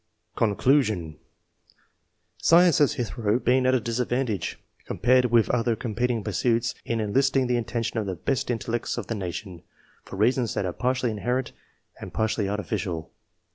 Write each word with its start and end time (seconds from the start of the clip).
CONCLUSION. 0.35 1.19
Science 2.41 2.79
has 2.79 2.93
hitherto 2.93 3.39
been 3.39 3.67
at 3.67 3.75
a 3.75 3.79
disadvantage, 3.79 4.57
compared 4.87 5.25
with 5.25 5.47
other 5.51 5.75
competing 5.75 6.23
pursuits, 6.23 6.73
in 6.83 6.99
en 6.99 7.13
listing 7.13 7.45
the 7.45 7.55
attention 7.55 7.99
of 7.99 8.07
the 8.07 8.15
best 8.15 8.49
intellects 8.49 8.97
of 8.97 9.05
the 9.05 9.13
nation, 9.13 9.61
for 10.03 10.15
reasons 10.15 10.55
that 10.55 10.65
are 10.65 10.73
partly 10.73 11.11
inherent 11.11 11.51
and 11.99 12.15
partly 12.15 12.49
artificial. 12.49 13.11